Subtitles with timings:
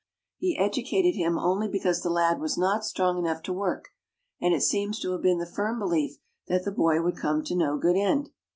[0.39, 3.89] He educated him only because the lad was not strong enough to work,
[4.41, 7.55] and it seems to have been the firm belief that the boy would come to
[7.55, 8.31] no good end.